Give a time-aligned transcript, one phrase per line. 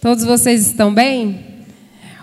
[0.00, 1.44] Todos vocês estão bem?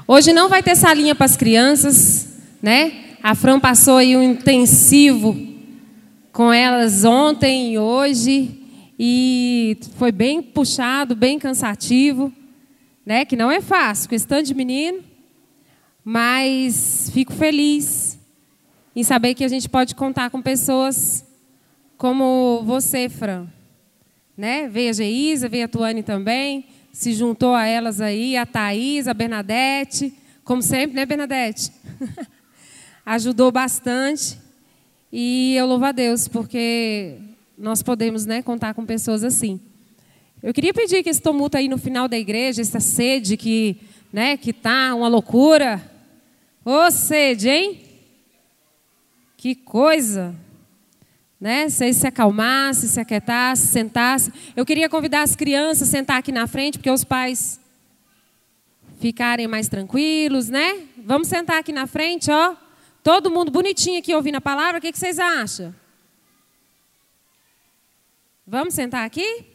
[0.08, 2.26] Hoje não vai ter salinha para as crianças,
[2.62, 3.18] né?
[3.22, 5.38] A Fran passou aí um intensivo
[6.32, 8.62] com elas ontem e hoje
[8.98, 12.32] e foi bem puxado, bem cansativo,
[13.06, 13.26] né?
[13.26, 15.00] Que não é fácil, questão de menino,
[16.02, 18.18] mas fico feliz
[18.96, 21.26] em saber que a gente pode contar com pessoas
[21.98, 23.48] como você, Fran,
[24.38, 24.70] né?
[24.70, 29.14] Veio a Geisa, veio a Tuane também se juntou a elas aí, a Thaís, a
[29.14, 30.14] Bernadette,
[30.46, 31.70] como sempre, né, Bernadette?
[33.06, 34.40] Ajudou bastante.
[35.12, 37.18] E eu louvo a Deus, porque
[37.58, 39.60] nós podemos né, contar com pessoas assim.
[40.42, 43.78] Eu queria pedir que esse tumulto aí no final da igreja, essa sede que
[44.14, 45.84] né, que tá uma loucura.
[46.64, 47.82] Ô sede, hein?
[49.36, 50.34] Que coisa!
[51.40, 51.70] Né?
[51.70, 54.34] Vocês se acalmassem, se aquietassem, sentassem.
[54.56, 57.60] Eu queria convidar as crianças a sentar aqui na frente, porque os pais
[59.00, 60.88] ficarem mais tranquilos, né?
[60.98, 62.56] Vamos sentar aqui na frente, ó.
[63.04, 64.80] Todo mundo bonitinho aqui ouvindo a palavra.
[64.80, 65.76] O que, que vocês acham?
[68.48, 69.46] Vamos sentar aqui?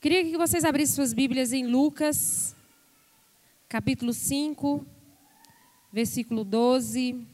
[0.00, 2.56] Queria que vocês abrissem suas Bíblias em Lucas,
[3.68, 4.84] capítulo 5,
[5.92, 7.24] versículo 12.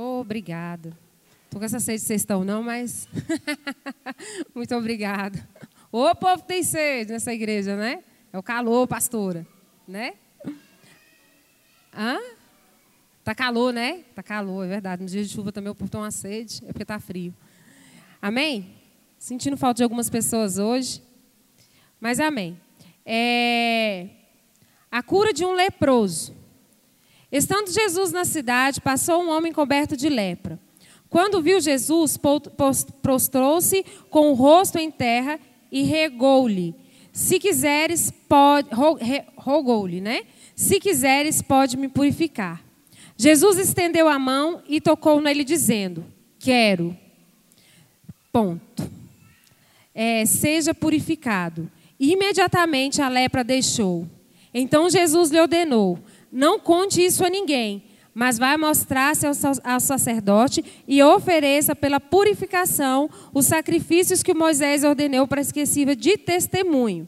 [0.00, 0.96] Oh, obrigado.
[1.46, 3.08] Estou com essa sede de vocês estão, não, mas.
[4.54, 5.44] Muito obrigado.
[5.90, 8.04] O povo tem sede nessa igreja, né?
[8.32, 9.44] É o calor, pastora.
[9.88, 10.14] Né?
[11.92, 12.16] Hã?
[13.24, 14.04] Tá calor, né?
[14.14, 15.02] Tá calor, é verdade.
[15.02, 17.34] No dia de chuva também o povo tem uma sede, é porque tá frio.
[18.22, 18.76] Amém?
[19.18, 21.02] Sentindo falta de algumas pessoas hoje.
[22.00, 22.56] Mas amém.
[23.04, 24.10] É...
[24.92, 26.36] A cura de um leproso.
[27.30, 30.58] Estando Jesus na cidade, passou um homem coberto de lepra.
[31.10, 32.18] Quando viu Jesus,
[33.02, 35.38] prostrou-se com o rosto em terra
[35.70, 36.74] e regou-lhe.
[37.12, 38.68] Se quiseres, pode.
[39.36, 40.22] Rogou-lhe, né?
[40.54, 42.62] Se quiseres, pode me purificar.
[43.16, 46.04] Jesus estendeu a mão e tocou nele, dizendo:
[46.38, 46.96] Quero.
[48.32, 48.90] Ponto.
[49.94, 51.70] É, seja purificado.
[51.98, 54.06] Imediatamente a lepra deixou.
[54.54, 55.98] Então Jesus lhe ordenou:
[56.30, 57.84] não conte isso a ninguém,
[58.14, 65.40] mas vai mostrar-se ao sacerdote e ofereça pela purificação os sacrifícios que Moisés ordenou para
[65.40, 67.06] esquecível de testemunho.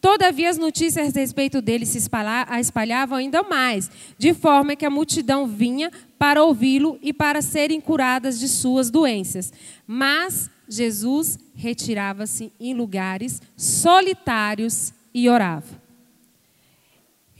[0.00, 5.46] Todavia, as notícias a respeito dele se espalhavam ainda mais, de forma que a multidão
[5.46, 9.52] vinha para ouvi-lo e para serem curadas de suas doenças.
[9.86, 15.79] Mas Jesus retirava-se em lugares solitários e orava.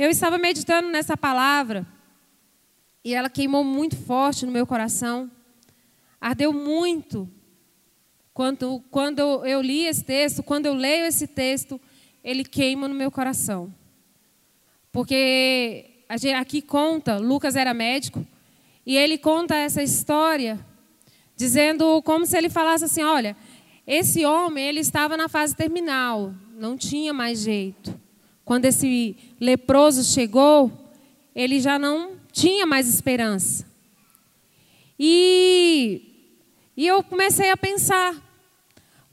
[0.01, 1.87] Eu estava meditando nessa palavra
[3.05, 5.31] e ela queimou muito forte no meu coração.
[6.19, 7.29] Ardeu muito.
[8.33, 11.79] Quando, quando eu li esse texto, quando eu leio esse texto,
[12.25, 13.71] ele queima no meu coração.
[14.91, 15.85] Porque
[16.35, 18.27] aqui conta, Lucas era médico,
[18.87, 20.59] e ele conta essa história,
[21.37, 23.37] dizendo como se ele falasse assim: olha,
[23.87, 28.00] esse homem ele estava na fase terminal, não tinha mais jeito.
[28.51, 30.73] Quando esse leproso chegou,
[31.37, 33.65] ele já não tinha mais esperança.
[34.99, 36.35] E,
[36.77, 38.13] e eu comecei a pensar,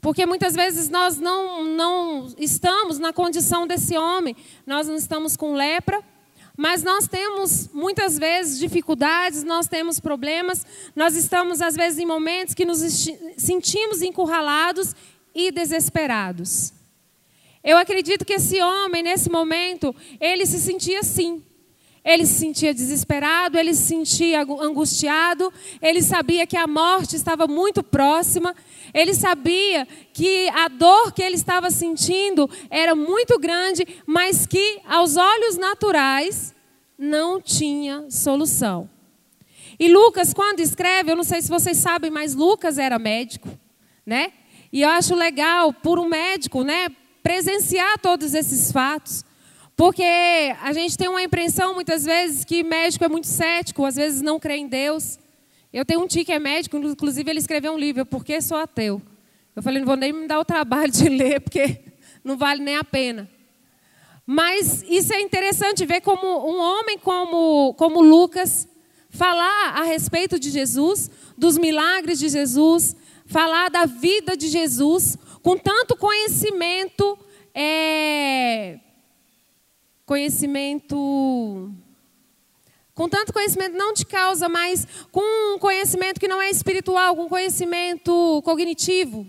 [0.00, 4.34] porque muitas vezes nós não, não estamos na condição desse homem,
[4.66, 6.02] nós não estamos com lepra,
[6.56, 10.66] mas nós temos muitas vezes dificuldades, nós temos problemas,
[10.96, 12.80] nós estamos às vezes em momentos que nos
[13.36, 14.96] sentimos encurralados
[15.32, 16.76] e desesperados.
[17.62, 21.42] Eu acredito que esse homem, nesse momento, ele se sentia assim.
[22.04, 25.52] Ele se sentia desesperado, ele se sentia angustiado,
[25.82, 28.54] ele sabia que a morte estava muito próxima,
[28.94, 35.16] ele sabia que a dor que ele estava sentindo era muito grande, mas que aos
[35.16, 36.54] olhos naturais
[36.96, 38.88] não tinha solução.
[39.78, 43.48] E Lucas, quando escreve, eu não sei se vocês sabem, mas Lucas era médico,
[44.06, 44.32] né?
[44.72, 46.88] E eu acho legal, por um médico, né,
[47.22, 49.24] presenciar todos esses fatos.
[49.76, 50.02] Porque
[50.60, 54.40] a gente tem uma impressão muitas vezes que médico é muito cético, às vezes não
[54.40, 55.18] crê em Deus.
[55.72, 58.56] Eu tenho um tio que é médico, inclusive ele escreveu um livro, Por que sou
[58.56, 59.00] ateu?
[59.54, 61.80] Eu falei, não vou nem me dar o trabalho de ler, porque
[62.24, 63.28] não vale nem a pena.
[64.26, 68.68] Mas isso é interessante ver como um homem como, como Lucas
[69.10, 72.94] falar a respeito de Jesus, dos milagres de Jesus,
[73.28, 77.16] falar da vida de Jesus, com tanto conhecimento,
[77.54, 78.80] é,
[80.04, 81.70] conhecimento,
[82.94, 87.28] Com tanto conhecimento não de causa, mas com um conhecimento que não é espiritual, com
[87.28, 89.24] conhecimento cognitivo,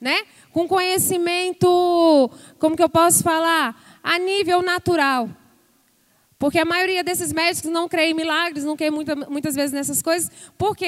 [0.00, 0.24] né?
[0.52, 2.30] Com conhecimento,
[2.60, 5.28] como que eu posso falar, a nível natural.
[6.38, 10.00] Porque a maioria desses médicos não crê em milagres, não crê muita, muitas vezes nessas
[10.00, 10.86] coisas, porque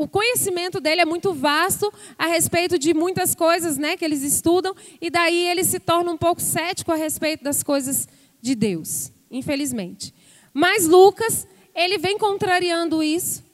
[0.00, 4.74] o conhecimento dele é muito vasto a respeito de muitas coisas né, que eles estudam,
[4.98, 8.08] e daí ele se torna um pouco cético a respeito das coisas
[8.40, 10.14] de Deus, infelizmente.
[10.54, 13.44] Mas Lucas, ele vem contrariando isso.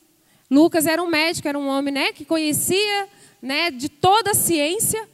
[0.49, 3.09] Lucas era um médico, era um homem né, que conhecia
[3.43, 5.05] né, de toda a ciência,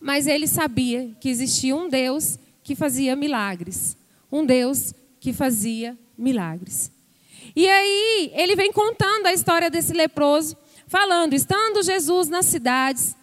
[0.00, 3.96] mas ele sabia que existia um Deus que fazia milagres.
[4.32, 6.90] Um Deus que fazia milagres.
[7.56, 10.54] E aí, ele vem contando a história desse leproso,
[10.86, 13.16] falando: estando Jesus nas cidades,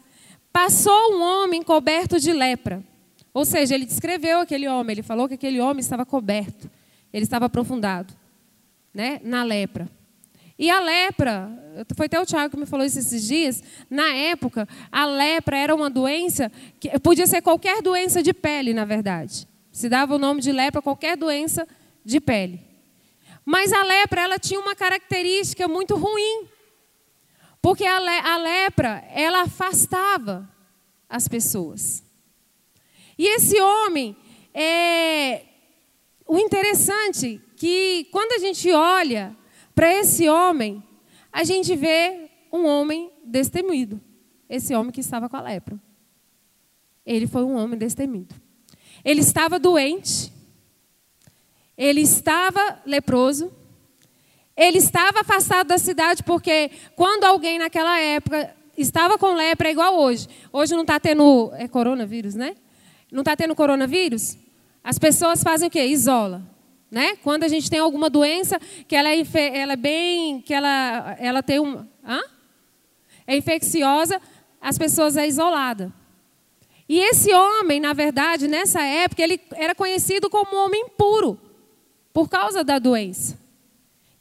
[0.52, 2.84] passou um homem coberto de lepra.
[3.32, 6.70] Ou seja, ele descreveu aquele homem, ele falou que aquele homem estava coberto,
[7.12, 8.14] ele estava aprofundado
[8.94, 9.88] né, na lepra.
[10.58, 11.52] E a lepra,
[11.96, 15.74] foi até o Tiago que me falou isso esses dias, na época, a lepra era
[15.74, 19.48] uma doença, que podia ser qualquer doença de pele, na verdade.
[19.72, 21.68] Se dava o nome de lepra qualquer doença
[22.06, 22.73] de pele.
[23.46, 26.48] Mas a lepra, ela tinha uma característica muito ruim.
[27.62, 30.50] Porque a, le a lepra, ela afastava
[31.08, 32.04] as pessoas.
[33.18, 34.18] E esse homem,
[34.54, 35.44] é,
[36.28, 39.36] o interessante que quando a gente olha
[39.76, 40.84] para esse homem,
[41.32, 44.02] a gente vê um homem destemido.
[44.50, 45.80] Esse homem que estava com a lepra.
[47.06, 48.36] Ele foi um homem destemido.
[49.06, 50.33] Ele estava doente.
[51.78, 53.52] Ele estava leproso.
[54.56, 59.98] Ele estava afastado da cidade porque quando alguém naquela época estava com lepra é igual
[59.98, 60.28] hoje.
[60.52, 62.56] Hoje não está tendo é coronavírus, né?
[63.12, 64.38] Não está tendo coronavírus.
[64.84, 65.86] As pessoas fazem o quê?
[65.86, 66.44] Isola,
[66.92, 67.16] né?
[67.24, 69.24] Quando a gente tem alguma doença que ela é,
[69.58, 72.22] ela é bem, que ela, ela tem um, hã?
[73.26, 74.22] é infecciosa,
[74.62, 75.92] as pessoas é isolada.
[76.88, 81.40] E esse homem, na verdade, nessa época, ele era conhecido como homem impuro
[82.14, 83.38] por causa da doença.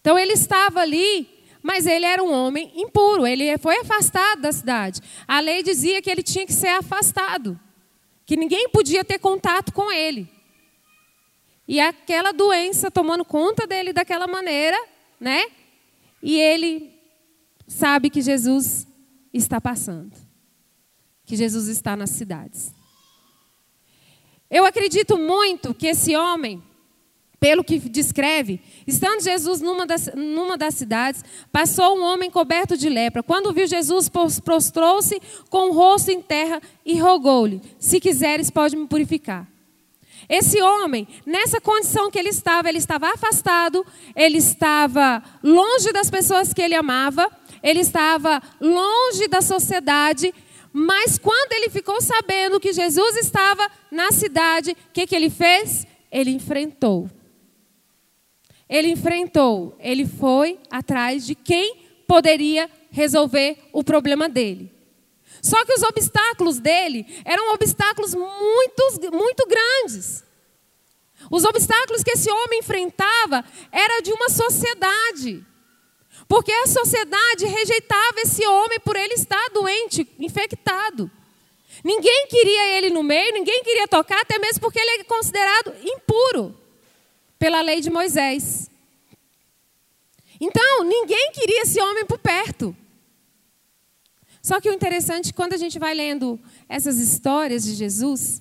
[0.00, 1.28] Então ele estava ali,
[1.62, 5.00] mas ele era um homem impuro, ele foi afastado da cidade.
[5.28, 7.60] A lei dizia que ele tinha que ser afastado,
[8.24, 10.28] que ninguém podia ter contato com ele.
[11.68, 14.76] E aquela doença tomando conta dele daquela maneira,
[15.20, 15.44] né?
[16.22, 16.92] E ele
[17.68, 18.86] sabe que Jesus
[19.32, 20.12] está passando,
[21.24, 22.74] que Jesus está nas cidades.
[24.50, 26.62] Eu acredito muito que esse homem
[27.42, 32.88] pelo que descreve, estando Jesus numa das, numa das cidades, passou um homem coberto de
[32.88, 33.20] lepra.
[33.20, 34.08] Quando viu Jesus,
[34.44, 39.48] prostrou-se com o rosto em terra e rogou-lhe: Se quiseres, pode me purificar.
[40.28, 43.84] Esse homem, nessa condição que ele estava, ele estava afastado,
[44.14, 47.28] ele estava longe das pessoas que ele amava,
[47.60, 50.32] ele estava longe da sociedade,
[50.72, 55.88] mas quando ele ficou sabendo que Jesus estava na cidade, o que, que ele fez?
[56.08, 57.10] Ele enfrentou
[58.72, 61.76] ele enfrentou, ele foi atrás de quem
[62.08, 64.72] poderia resolver o problema dele.
[65.42, 70.24] Só que os obstáculos dele eram obstáculos muito, muito grandes.
[71.30, 75.44] Os obstáculos que esse homem enfrentava era de uma sociedade.
[76.26, 81.10] Porque a sociedade rejeitava esse homem por ele estar doente, infectado.
[81.84, 86.61] Ninguém queria ele no meio, ninguém queria tocar, até mesmo porque ele é considerado impuro
[87.43, 88.70] pela lei de Moisés.
[90.41, 92.77] Então, ninguém queria esse homem por perto.
[94.41, 98.41] Só que o interessante, quando a gente vai lendo essas histórias de Jesus,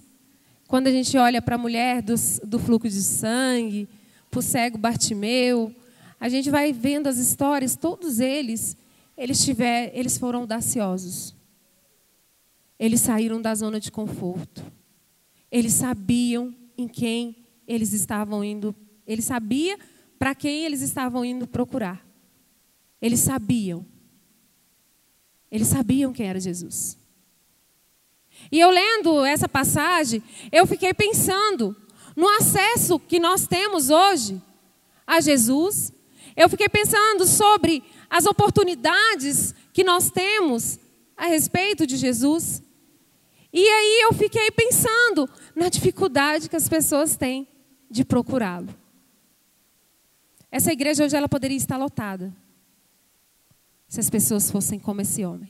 [0.68, 3.90] quando a gente olha para a mulher do, do fluxo de sangue,
[4.30, 5.74] para o cego Bartimeu,
[6.20, 8.78] a gente vai vendo as histórias, todos eles,
[9.18, 11.34] eles, tiver, eles foram audaciosos.
[12.78, 14.64] Eles saíram da zona de conforto.
[15.52, 17.36] Eles sabiam em quem
[17.68, 18.76] eles estavam indo
[19.12, 19.78] ele sabia
[20.18, 22.06] para quem eles estavam indo procurar.
[23.02, 23.86] Eles sabiam.
[25.52, 26.98] Eles sabiam quem era Jesus.
[28.50, 31.76] E eu lendo essa passagem, eu fiquei pensando
[32.16, 34.42] no acesso que nós temos hoje
[35.06, 35.92] a Jesus.
[36.38, 40.80] Eu fiquei pensando sobre as oportunidades que nós temos
[41.18, 42.64] a respeito de Jesus.
[43.52, 47.46] E aí eu fiquei pensando na dificuldade que as pessoas têm
[47.90, 48.81] de procurá-lo.
[50.52, 52.36] Essa igreja hoje ela poderia estar lotada.
[53.88, 55.50] Se as pessoas fossem como esse homem.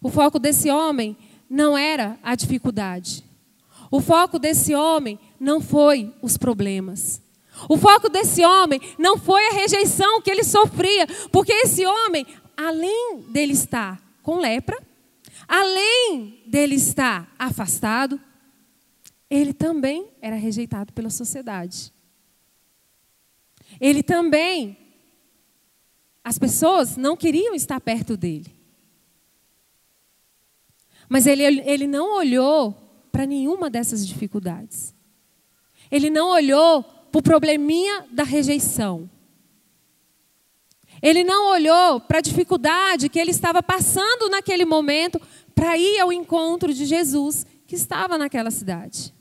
[0.00, 1.16] O foco desse homem
[1.48, 3.24] não era a dificuldade.
[3.90, 7.22] O foco desse homem não foi os problemas.
[7.68, 13.24] O foco desse homem não foi a rejeição que ele sofria, porque esse homem, além
[13.30, 14.76] dele estar com lepra,
[15.46, 18.20] além dele estar afastado,
[19.30, 21.93] ele também era rejeitado pela sociedade.
[23.84, 24.78] Ele também,
[26.24, 28.50] as pessoas não queriam estar perto dele.
[31.06, 32.72] Mas ele, ele não olhou
[33.12, 34.94] para nenhuma dessas dificuldades.
[35.90, 39.10] Ele não olhou para o probleminha da rejeição.
[41.02, 45.20] Ele não olhou para a dificuldade que ele estava passando naquele momento
[45.54, 49.12] para ir ao encontro de Jesus que estava naquela cidade.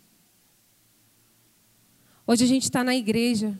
[2.26, 3.60] Hoje a gente está na igreja,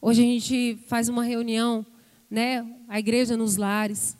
[0.00, 1.84] hoje a gente faz uma reunião,
[2.30, 2.66] né?
[2.88, 4.16] A igreja nos lares.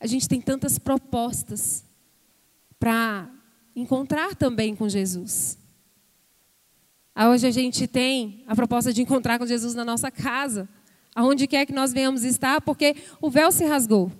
[0.00, 1.84] A gente tem tantas propostas
[2.78, 3.30] para
[3.74, 5.58] encontrar também com Jesus.
[7.14, 10.68] Hoje a gente tem a proposta de encontrar com Jesus na nossa casa,
[11.14, 14.10] aonde quer que nós venhamos estar, porque o véu se rasgou.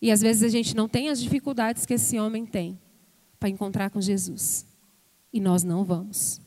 [0.00, 2.78] E às vezes a gente não tem as dificuldades que esse homem tem
[3.40, 4.66] para encontrar com Jesus.
[5.32, 6.43] E nós não vamos.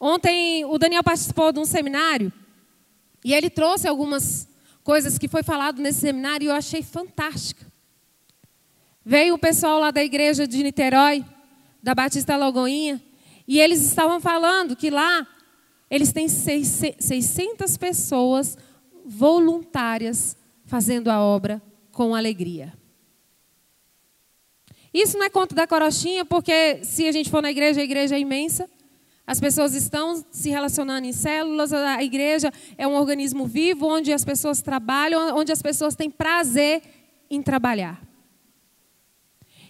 [0.00, 2.32] Ontem o Daniel participou de um seminário
[3.24, 4.48] e ele trouxe algumas
[4.84, 7.66] coisas que foi falado nesse seminário e eu achei fantástica.
[9.04, 11.24] Veio o pessoal lá da igreja de Niterói,
[11.82, 13.02] da Batista Lagoinha,
[13.46, 15.26] e eles estavam falando que lá
[15.90, 18.56] eles têm 600 pessoas
[19.04, 22.72] voluntárias fazendo a obra com alegria.
[24.92, 28.16] Isso não é conto da corochinha, porque se a gente for na igreja, a igreja
[28.16, 28.68] é imensa.
[29.28, 34.24] As pessoas estão se relacionando em células, a igreja é um organismo vivo onde as
[34.24, 36.80] pessoas trabalham, onde as pessoas têm prazer
[37.28, 38.00] em trabalhar.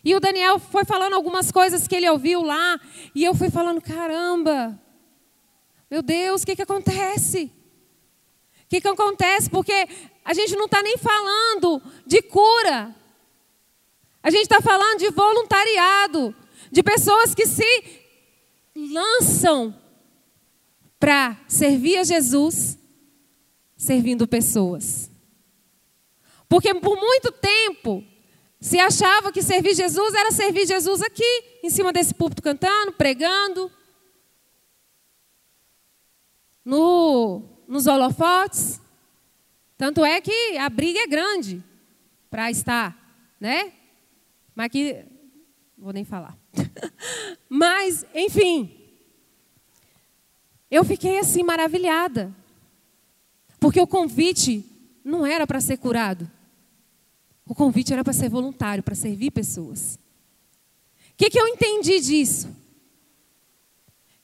[0.05, 2.81] E o Daniel foi falando algumas coisas que ele ouviu lá,
[3.12, 4.81] e eu fui falando: caramba,
[5.91, 7.53] meu Deus, o que, que acontece?
[8.62, 9.50] O que, que acontece?
[9.50, 9.88] Porque
[10.25, 12.95] a gente não está nem falando de cura,
[14.23, 16.33] a gente está falando de voluntariado,
[16.71, 18.07] de pessoas que se
[18.87, 19.75] lançam
[21.01, 22.79] para servir a Jesus,
[23.77, 25.11] servindo pessoas.
[26.49, 28.05] Porque por muito tempo
[28.61, 33.71] se achava que servir Jesus era servir Jesus aqui, em cima desse púlpito cantando, pregando,
[36.65, 38.81] no, nos holofotes.
[39.77, 41.65] Tanto é que a briga é grande
[42.31, 42.97] para estar,
[43.41, 43.73] né?
[44.55, 45.05] Mas que
[45.77, 46.38] vou nem falar.
[47.49, 48.78] Mas, enfim,
[50.71, 52.35] eu fiquei assim maravilhada.
[53.59, 54.64] Porque o convite
[55.05, 56.31] não era para ser curado.
[57.47, 59.99] O convite era para ser voluntário, para servir pessoas.
[61.12, 62.55] O que, que eu entendi disso?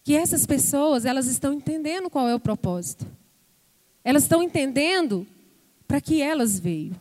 [0.05, 3.07] Que essas pessoas, elas estão entendendo qual é o propósito.
[4.05, 5.27] Elas estão entendendo
[5.89, 6.95] para que elas veio.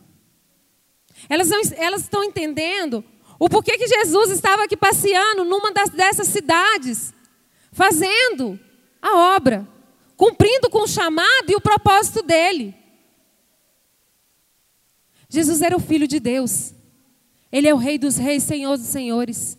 [1.28, 3.04] Elas, elas estão entendendo
[3.38, 7.12] o porquê que Jesus estava aqui passeando numa das, dessas cidades,
[7.72, 8.58] fazendo
[9.02, 9.66] a obra,
[10.16, 12.74] cumprindo com o chamado e o propósito dele.
[15.28, 16.72] Jesus era o Filho de Deus.
[17.50, 19.58] Ele é o Rei dos Reis, Senhor dos Senhores.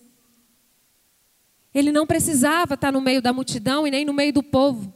[1.74, 4.94] Ele não precisava estar no meio da multidão e nem no meio do povo.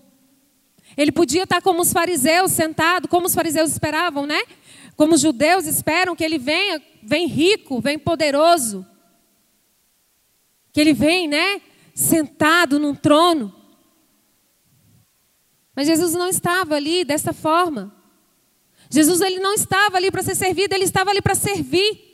[0.96, 4.42] Ele podia estar como os fariseus, sentado, como os fariseus esperavam, né?
[4.96, 8.86] Como os judeus esperam que ele venha, vem rico, vem poderoso.
[10.72, 11.62] Que ele vem, né?
[11.94, 13.54] Sentado num trono.
[15.76, 17.96] Mas Jesus não estava ali dessa forma.
[18.90, 22.10] Jesus ele não estava ali para ser servido, ele estava ali para servir.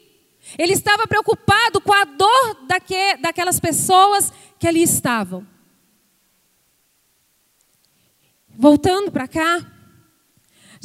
[0.58, 5.48] Ele estava preocupado com a dor daque, daquelas pessoas que ali estavam.
[8.50, 9.75] Voltando para cá,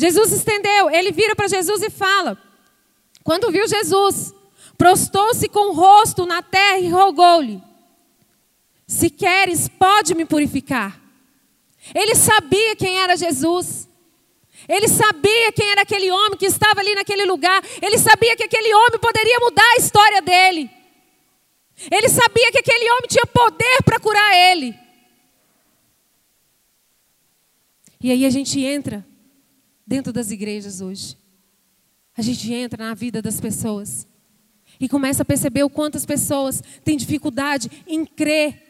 [0.01, 2.39] Jesus estendeu, ele vira para Jesus e fala:
[3.23, 4.35] quando viu Jesus,
[4.79, 7.63] prostou-se com o rosto na terra e rogou-lhe:
[8.87, 10.99] Se queres, pode me purificar.
[11.95, 13.89] Ele sabia quem era Jesus.
[14.69, 17.63] Ele sabia quem era aquele homem que estava ali naquele lugar.
[17.81, 20.71] Ele sabia que aquele homem poderia mudar a história dele.
[21.91, 24.79] Ele sabia que aquele homem tinha poder para curar ele.
[28.03, 29.07] E aí a gente entra
[29.91, 31.19] dentro das igrejas hoje.
[32.17, 34.07] A gente entra na vida das pessoas
[34.79, 38.63] e começa a perceber o quanto as pessoas têm dificuldade em crer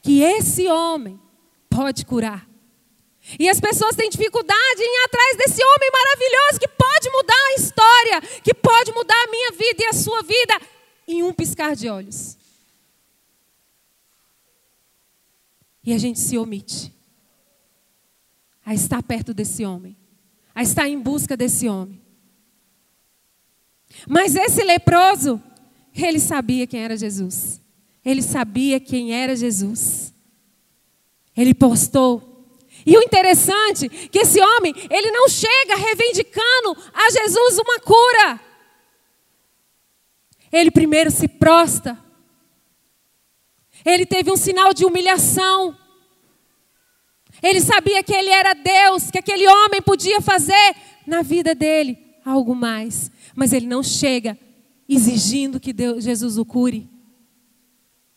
[0.00, 1.20] que esse homem
[1.68, 2.48] pode curar.
[3.38, 7.54] E as pessoas têm dificuldade em ir atrás desse homem maravilhoso que pode mudar a
[7.60, 10.60] história, que pode mudar a minha vida e a sua vida
[11.08, 12.38] em um piscar de olhos.
[15.82, 16.92] e a gente se omite
[18.64, 19.96] a estar perto desse homem,
[20.60, 21.98] a estar em busca desse homem.
[24.06, 25.42] Mas esse leproso,
[25.94, 27.62] ele sabia quem era Jesus.
[28.04, 30.12] Ele sabia quem era Jesus.
[31.34, 32.46] Ele postou.
[32.84, 38.40] E o interessante é que esse homem, ele não chega reivindicando a Jesus uma cura.
[40.52, 41.98] Ele primeiro se prosta.
[43.82, 45.74] Ele teve um sinal de humilhação.
[47.42, 52.54] Ele sabia que ele era Deus, que aquele homem podia fazer na vida dele algo
[52.54, 53.10] mais.
[53.34, 54.38] Mas ele não chega
[54.88, 56.88] exigindo que Deus, Jesus o cure.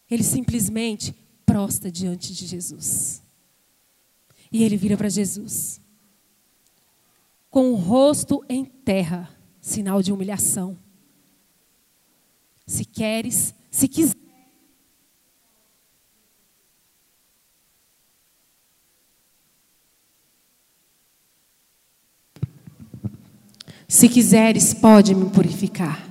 [0.09, 1.15] Ele simplesmente
[1.45, 3.21] prosta diante de Jesus.
[4.51, 5.81] E ele vira para Jesus.
[7.49, 9.29] Com o rosto em terra,
[9.61, 10.77] sinal de humilhação.
[12.65, 14.12] Se queres, se quiser.
[23.93, 26.03] Se quiseres, pode me purificar.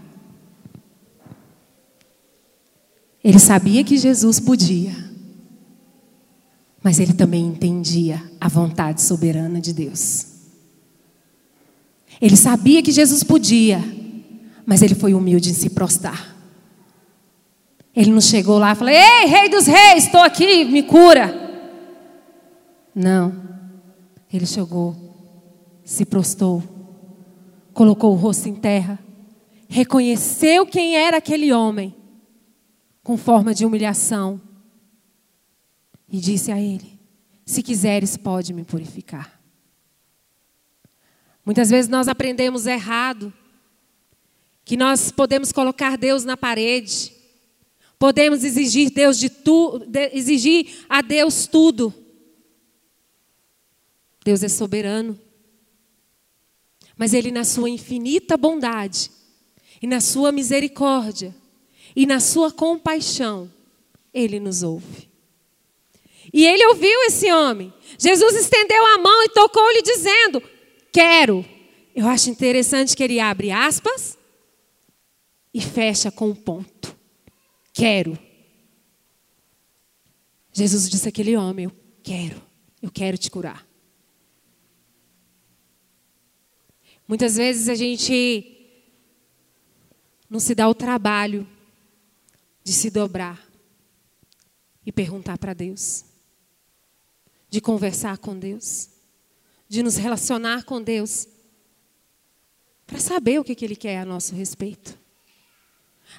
[3.25, 4.95] Ele sabia que Jesus podia,
[6.81, 10.27] mas ele também entendia a vontade soberana de Deus.
[12.21, 13.83] Ele sabia que Jesus podia,
[14.65, 16.37] mas ele foi humilde em se prostrar.
[17.97, 21.35] Ele não chegou lá e falou: Ei, Rei dos Reis, estou aqui, me cura.
[22.95, 23.35] Não.
[24.33, 24.97] Ele chegou,
[25.85, 26.63] se prostou
[27.73, 28.99] colocou o rosto em terra,
[29.69, 31.95] reconheceu quem era aquele homem,
[33.03, 34.41] com forma de humilhação,
[36.09, 37.01] e disse a ele:
[37.45, 39.41] Se quiseres, pode me purificar.
[41.45, 43.33] Muitas vezes nós aprendemos errado,
[44.65, 47.13] que nós podemos colocar Deus na parede,
[47.99, 49.81] podemos exigir Deus de tu,
[50.13, 51.93] exigir a Deus tudo.
[54.25, 55.19] Deus é soberano.
[57.03, 59.11] Mas Ele, na sua infinita bondade,
[59.83, 61.35] e na sua misericórdia,
[61.97, 63.51] e na sua compaixão,
[64.15, 65.11] Ele nos ouve.
[66.33, 67.75] E ele ouviu esse homem.
[67.99, 70.41] Jesus estendeu a mão e tocou-lhe, dizendo:
[70.93, 71.45] Quero.
[71.93, 74.17] Eu acho interessante que ele abre aspas
[75.53, 76.97] e fecha com um ponto.
[77.73, 78.17] Quero.
[80.53, 82.41] Jesus disse àquele homem: Eu quero,
[82.81, 83.72] eu quero te curar.
[87.07, 88.49] Muitas vezes a gente
[90.29, 91.47] não se dá o trabalho
[92.65, 93.45] de se dobrar
[94.85, 96.05] e perguntar para Deus,
[97.51, 98.89] de conversar com Deus,
[99.69, 101.29] de nos relacionar com Deus,
[102.87, 104.99] para saber o que, que Ele quer a nosso respeito.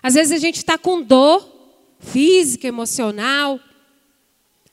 [0.02, 1.52] Às vezes a gente está com dor
[2.00, 3.60] física, emocional,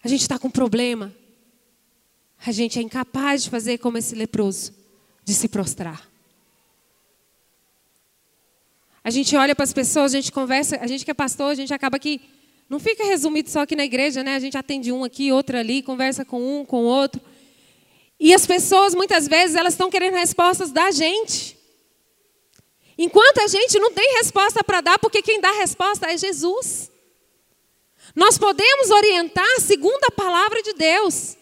[0.03, 1.15] a gente está com problema,
[2.45, 4.73] a gente é incapaz de fazer como esse leproso,
[5.31, 6.11] de se prostrar.
[9.03, 11.55] A gente olha para as pessoas, a gente conversa, a gente que é pastor, a
[11.55, 12.21] gente acaba que
[12.69, 14.35] não fica resumido só aqui na igreja, né?
[14.35, 17.21] A gente atende um aqui, outro ali, conversa com um, com outro.
[18.19, 21.57] E as pessoas, muitas vezes, elas estão querendo respostas da gente.
[22.99, 26.91] Enquanto a gente não tem resposta para dar, porque quem dá resposta é Jesus.
[28.15, 31.37] Nós podemos orientar segundo a palavra de Deus.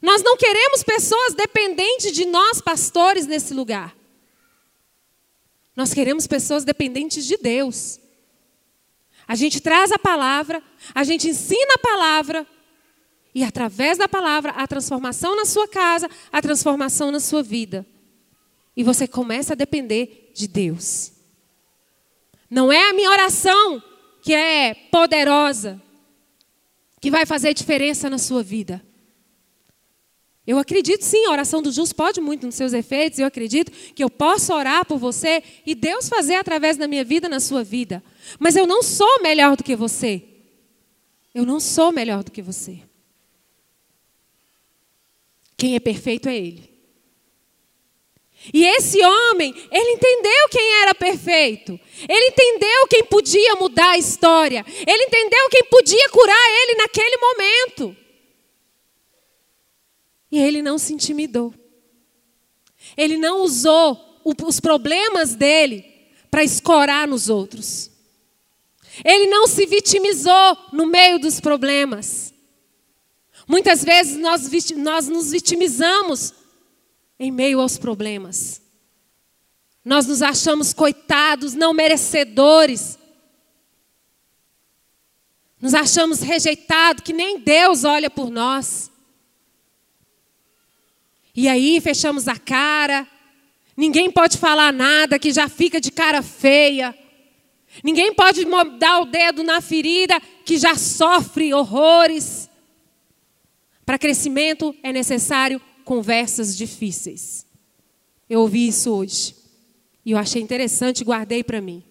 [0.00, 3.96] Nós não queremos pessoas dependentes de nós, pastores, nesse lugar.
[5.74, 7.98] Nós queremos pessoas dependentes de Deus.
[9.26, 10.62] A gente traz a palavra,
[10.94, 12.46] a gente ensina a palavra,
[13.34, 17.86] e através da palavra, a transformação na sua casa, a transformação na sua vida.
[18.76, 21.12] E você começa a depender de Deus.
[22.48, 23.82] Não é a minha oração
[24.22, 25.80] que é poderosa,
[27.00, 28.84] que vai fazer diferença na sua vida.
[30.50, 33.20] Eu acredito sim, a oração do justo pode muito nos seus efeitos.
[33.20, 37.28] Eu acredito que eu posso orar por você e Deus fazer através da minha vida
[37.28, 38.02] na sua vida.
[38.36, 40.24] Mas eu não sou melhor do que você.
[41.32, 42.80] Eu não sou melhor do que você.
[45.56, 46.68] Quem é perfeito é Ele.
[48.52, 51.78] E esse homem, ele entendeu quem era perfeito.
[52.08, 54.66] Ele entendeu quem podia mudar a história.
[54.66, 57.99] Ele entendeu quem podia curar ele naquele momento.
[60.30, 61.54] E ele não se intimidou.
[62.96, 65.84] Ele não usou os problemas dele
[66.30, 67.90] para escorar nos outros.
[69.04, 72.32] Ele não se vitimizou no meio dos problemas.
[73.46, 76.34] Muitas vezes nós, nós nos vitimizamos
[77.18, 78.60] em meio aos problemas.
[79.84, 82.98] Nós nos achamos coitados, não merecedores.
[85.60, 88.89] Nos achamos rejeitados, que nem Deus olha por nós.
[91.34, 93.06] E aí fechamos a cara.
[93.76, 96.96] Ninguém pode falar nada, que já fica de cara feia.
[97.84, 98.44] Ninguém pode
[98.78, 102.48] dar o dedo na ferida, que já sofre horrores.
[103.86, 107.46] Para crescimento é necessário conversas difíceis.
[108.28, 109.34] Eu ouvi isso hoje.
[110.04, 111.82] E eu achei interessante guardei para mim.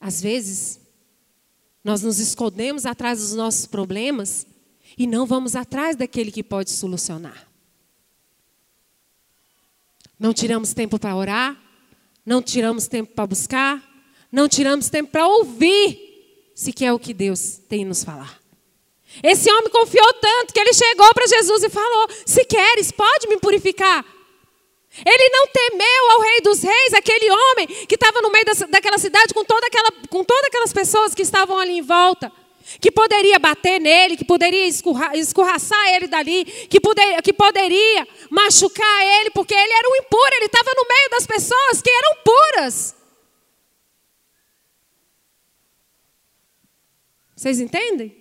[0.00, 0.80] Às vezes,
[1.82, 4.46] nós nos escondemos atrás dos nossos problemas
[4.96, 7.46] e não vamos atrás daquele que pode solucionar.
[10.18, 11.56] Não tiramos tempo para orar,
[12.24, 13.82] não tiramos tempo para buscar,
[14.32, 18.40] não tiramos tempo para ouvir se quer o que Deus tem nos falar.
[19.22, 23.38] Esse homem confiou tanto que ele chegou para Jesus e falou: Se queres, pode me
[23.38, 24.04] purificar.
[25.04, 29.34] Ele não temeu ao Rei dos Reis, aquele homem que estava no meio daquela cidade
[29.34, 32.32] com, toda aquela, com todas aquelas pessoas que estavam ali em volta,
[32.80, 39.30] que poderia bater nele, que poderia escorraçar ele dali, que, poder, que poderia machucar ele,
[39.30, 42.96] porque ele era um impuro, ele estava no meio das pessoas que eram puras.
[47.36, 48.16] Vocês entendem?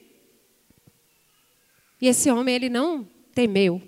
[2.01, 3.81] E esse homem, ele não temeu.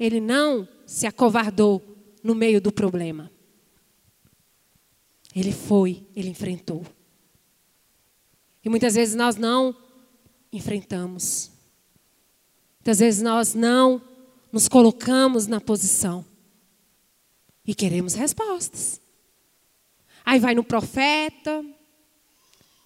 [0.00, 1.80] Ele não se acovardou
[2.22, 3.30] no meio do problema.
[5.36, 6.84] Ele foi, ele enfrentou.
[8.64, 9.76] E muitas vezes nós não
[10.52, 11.50] enfrentamos.
[12.78, 14.00] Muitas vezes nós não
[14.50, 16.24] nos colocamos na posição.
[17.66, 19.00] E queremos respostas.
[20.24, 21.64] Aí vai no profeta.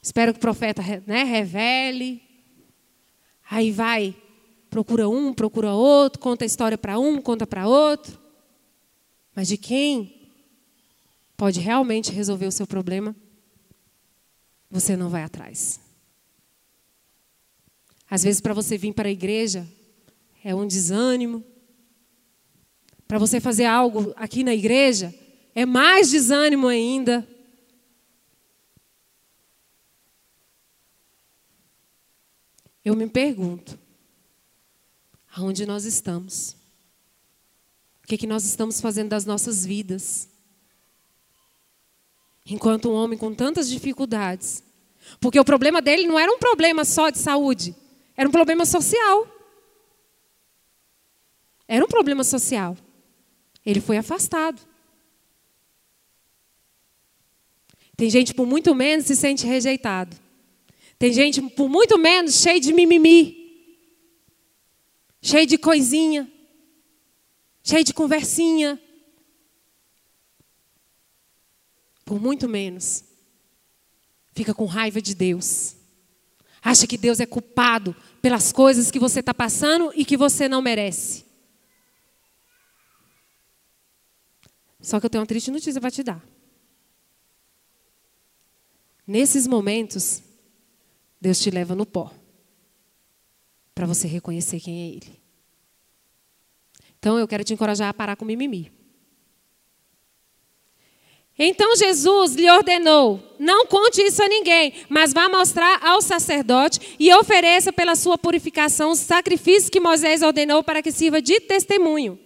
[0.03, 2.23] Espero que o profeta né, revele.
[3.51, 4.15] Aí vai
[4.71, 8.19] Procura um, procura outro, conta a história para um, conta para outro.
[9.35, 10.31] Mas de quem
[11.37, 13.17] pode realmente resolver o seu problema,
[14.71, 15.81] você não vai atrás.
[18.11, 19.67] Às vezes, para você vir para a igreja,
[20.43, 21.45] é um desânimo.
[23.07, 25.15] Para você fazer algo aqui na igreja,
[25.55, 27.27] é mais desânimo ainda.
[32.85, 33.79] Eu me pergunto,
[35.35, 36.57] aonde nós estamos.
[38.03, 40.29] O que, é que nós estamos fazendo das nossas vidas?
[42.49, 44.63] Enquanto um homem com tantas dificuldades.
[45.21, 47.75] Porque o problema dele não era um problema só de saúde,
[48.17, 49.27] era um problema social.
[51.67, 52.77] Era um problema social.
[53.65, 54.61] Ele foi afastado.
[57.97, 60.17] Tem gente por muito menos se sente rejeitado.
[60.99, 63.39] Tem gente por muito menos cheio de mimimi
[65.21, 66.31] cheio de coisinha,
[67.63, 68.81] cheio de conversinha.
[72.09, 73.05] Por muito menos,
[74.33, 75.77] fica com raiva de Deus.
[76.63, 80.63] Acha que Deus é culpado pelas coisas que você está passando e que você não
[80.63, 81.27] merece.
[84.81, 86.27] Só que eu tenho uma triste notícia para te dar.
[89.07, 90.23] Nesses momentos,
[91.21, 92.11] Deus te leva no pó
[93.75, 95.23] para você reconhecer quem é Ele.
[96.99, 98.78] Então eu quero te encorajar a parar com mimimi.
[101.39, 107.15] Então Jesus lhe ordenou: não conte isso a ninguém, mas vá mostrar ao sacerdote e
[107.15, 112.19] ofereça pela sua purificação o sacrifício que Moisés ordenou para que sirva de testemunho.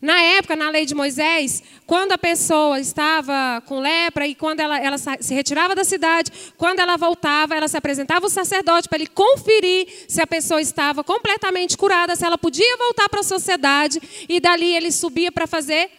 [0.00, 4.78] Na época, na lei de Moisés, quando a pessoa estava com lepra e quando ela,
[4.78, 9.06] ela se retirava da cidade, quando ela voltava, ela se apresentava ao sacerdote para ele
[9.06, 14.38] conferir se a pessoa estava completamente curada, se ela podia voltar para a sociedade, e
[14.38, 15.90] dali ele subia para fazer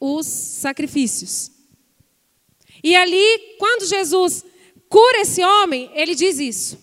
[0.00, 1.61] os sacrifícios.
[2.82, 4.44] E ali, quando Jesus
[4.88, 6.78] cura esse homem, ele diz isso.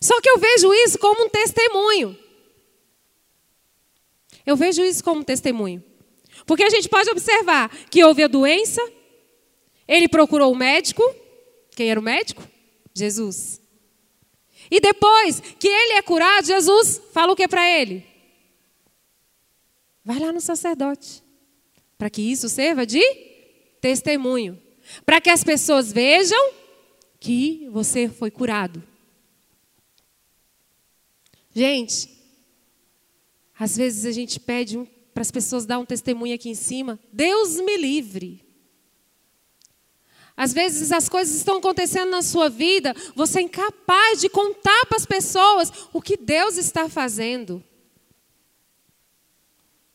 [0.00, 2.18] Só que eu vejo isso como um testemunho.
[4.44, 5.82] Eu vejo isso como testemunho.
[6.44, 8.82] Porque a gente pode observar que houve a doença,
[9.86, 11.02] ele procurou o médico.
[11.70, 12.42] Quem era o médico?
[12.92, 13.60] Jesus.
[14.70, 18.04] E depois que ele é curado, Jesus fala o que para ele?
[20.04, 21.22] Vai lá no sacerdote.
[21.96, 23.00] Para que isso sirva de
[23.82, 24.58] testemunho.
[25.04, 26.52] Para que as pessoas vejam
[27.20, 28.82] que você foi curado.
[31.54, 32.08] Gente,
[33.58, 36.98] às vezes a gente pede um, para as pessoas dar um testemunho aqui em cima.
[37.12, 38.42] Deus me livre.
[40.34, 44.96] Às vezes as coisas estão acontecendo na sua vida, você é incapaz de contar para
[44.96, 47.62] as pessoas o que Deus está fazendo.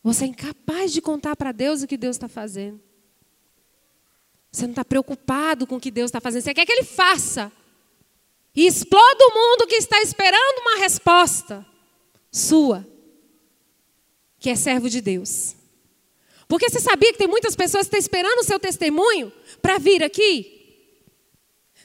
[0.03, 2.86] Você é incapaz de contar para Deus o que Deus está fazendo.
[4.57, 6.41] Você não está preocupado com o que Deus está fazendo.
[6.41, 7.51] Você quer que Ele faça.
[8.55, 11.63] E exploda o mundo que está esperando uma resposta
[12.31, 12.85] sua,
[14.39, 15.55] que é servo de Deus.
[16.47, 20.03] Porque você sabia que tem muitas pessoas que estão esperando o seu testemunho para vir
[20.03, 20.89] aqui?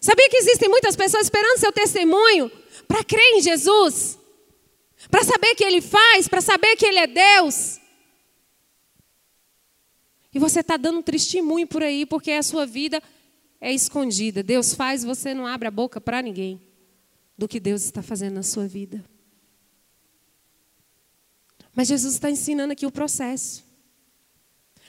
[0.00, 2.50] Sabia que existem muitas pessoas esperando o seu testemunho
[2.88, 4.18] para crer em Jesus?
[5.10, 7.81] Para saber que Ele faz, para saber que Ele é Deus?
[10.34, 13.02] E você está dando um testemunho por aí porque a sua vida
[13.60, 14.42] é escondida.
[14.42, 16.60] Deus faz, você não abre a boca para ninguém
[17.36, 19.04] do que Deus está fazendo na sua vida.
[21.74, 23.64] Mas Jesus está ensinando aqui o processo.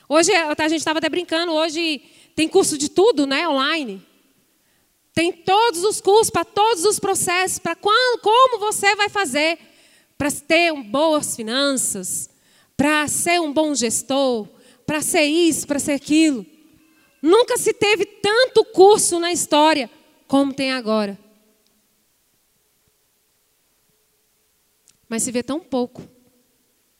[0.08, 2.02] Hoje, a gente estava até brincando, hoje
[2.34, 4.02] tem curso de tudo, né, online.
[5.14, 9.58] Tem todos os cursos para todos os processos, para como você vai fazer
[10.18, 12.30] para ter boas finanças,
[12.76, 14.48] para ser um bom gestor,
[14.86, 16.44] para ser isso, para ser aquilo.
[17.22, 19.90] Nunca se teve tanto curso na história
[20.26, 21.18] como tem agora.
[25.08, 26.02] Mas se vê tão pouco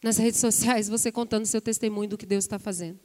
[0.03, 2.99] nas redes sociais você contando seu testemunho do que Deus está fazendo.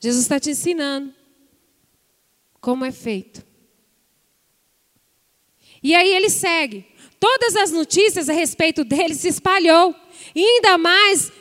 [0.00, 1.14] Jesus está te ensinando
[2.60, 3.44] como é feito.
[5.82, 6.86] E aí ele segue.
[7.20, 9.94] Todas as notícias a respeito dele se espalhou.
[10.34, 11.32] E ainda mais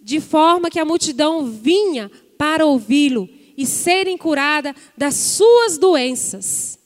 [0.00, 6.78] de forma que a multidão vinha para ouvi-lo e serem curada das suas doenças.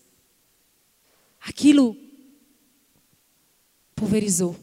[1.40, 1.96] Aquilo
[3.94, 4.56] pulverizou.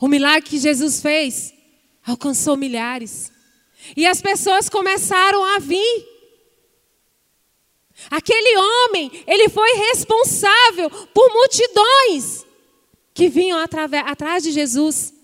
[0.00, 1.54] O milagre que Jesus fez
[2.04, 3.32] alcançou milhares.
[3.96, 6.16] E as pessoas começaram a vir.
[8.10, 12.44] Aquele homem, ele foi responsável por multidões
[13.14, 15.14] que vinham atrás de Jesus,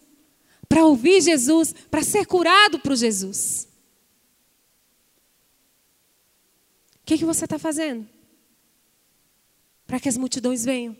[0.72, 3.68] para ouvir Jesus, para ser curado por Jesus.
[6.94, 8.08] O que, que você está fazendo?
[9.86, 10.96] Para que as multidões venham.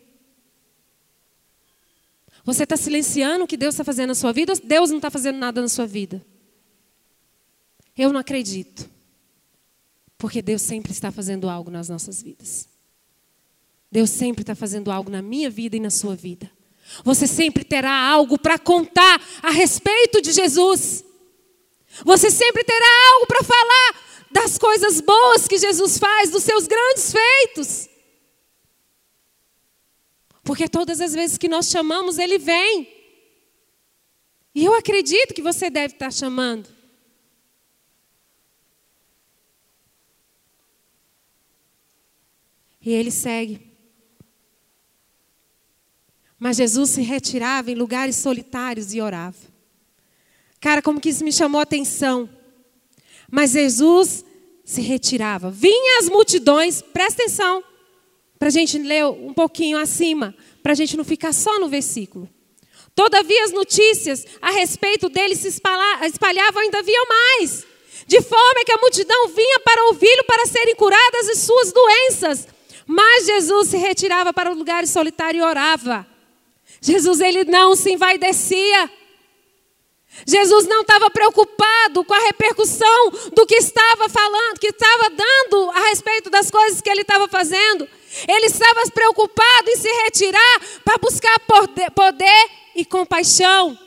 [2.44, 5.10] Você está silenciando o que Deus está fazendo na sua vida ou Deus não está
[5.10, 6.22] fazendo nada na sua vida?
[7.96, 8.90] Eu não acredito.
[10.18, 12.68] Porque Deus sempre está fazendo algo nas nossas vidas.
[13.90, 16.50] Deus sempre está fazendo algo na minha vida e na sua vida.
[17.04, 21.04] Você sempre terá algo para contar a respeito de Jesus.
[22.04, 27.12] Você sempre terá algo para falar das coisas boas que Jesus faz, dos seus grandes
[27.12, 27.88] feitos.
[30.42, 33.02] Porque todas as vezes que nós chamamos, Ele vem.
[34.54, 36.68] E eu acredito que você deve estar chamando.
[42.84, 43.71] E ele segue.
[46.42, 49.36] Mas Jesus se retirava em lugares solitários e orava.
[50.60, 52.28] Cara, como que isso me chamou a atenção.
[53.30, 54.24] Mas Jesus
[54.64, 55.52] se retirava.
[55.52, 57.62] Vinha as multidões, presta atenção
[58.40, 62.28] para a gente ler um pouquinho acima, para a gente não ficar só no versículo.
[62.92, 67.64] Todavia as notícias a respeito dele se espalhavam ainda havia mais,
[68.08, 72.48] de forma que a multidão vinha para ouvi-lo para serem curadas de suas doenças.
[72.84, 76.10] Mas Jesus se retirava para o lugar solitário e orava.
[76.82, 78.90] Jesus ele não se envaidecia.
[80.26, 85.88] Jesus não estava preocupado com a repercussão do que estava falando, que estava dando a
[85.88, 87.88] respeito das coisas que ele estava fazendo.
[88.28, 91.38] Ele estava preocupado em se retirar para buscar
[91.94, 93.78] poder, e compaixão.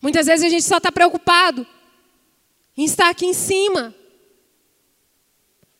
[0.00, 1.66] Muitas vezes a gente só está preocupado
[2.76, 3.94] em estar aqui em cima.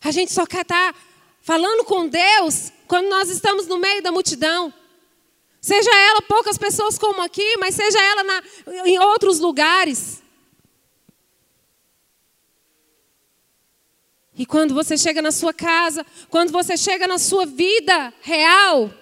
[0.02, 0.94] A gente só quer estar
[1.40, 4.72] falando com Deus quando nós estamos no meio da multidão.
[5.60, 8.42] Seja ela poucas pessoas como aqui, mas seja ela na,
[8.84, 10.22] em outros lugares.
[14.38, 18.92] E quando você chega na sua casa, quando você chega na sua vida real,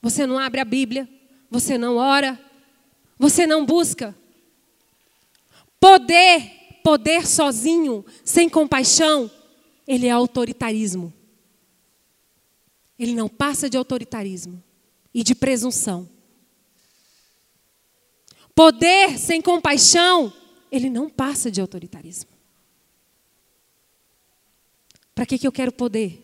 [0.00, 1.08] você não abre a Bíblia,
[1.50, 2.40] você não ora,
[3.18, 4.16] você não busca.
[5.78, 9.30] Poder, poder sozinho, sem compaixão,
[9.86, 11.12] ele é autoritarismo.
[12.98, 14.62] Ele não passa de autoritarismo
[15.12, 16.08] e de presunção.
[18.54, 20.32] Poder sem compaixão,
[20.70, 22.30] ele não passa de autoritarismo.
[25.14, 26.22] Para que, que eu quero poder?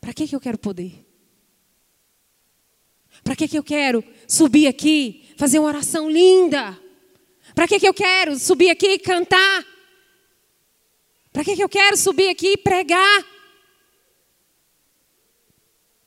[0.00, 1.04] Para que, que eu quero poder?
[3.22, 6.78] Para que, que eu quero subir aqui, fazer uma oração linda?
[7.54, 9.73] Para que, que eu quero subir aqui e cantar?
[11.34, 13.26] Para que, que eu quero subir aqui e pregar?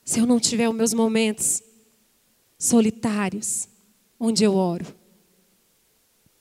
[0.05, 1.61] Se eu não tiver os meus momentos
[2.57, 3.67] solitários,
[4.17, 4.87] onde eu oro,